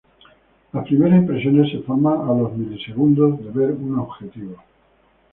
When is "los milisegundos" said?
2.33-3.37